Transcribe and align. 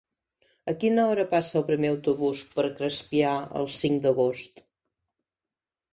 A 0.71 0.73
quina 0.83 1.03
hora 1.09 1.25
passa 1.33 1.59
el 1.59 1.67
primer 1.67 1.91
autobús 1.95 2.41
per 2.55 2.67
Crespià 2.81 3.37
el 3.61 3.71
cinc 3.77 4.03
d'agost? 4.07 4.65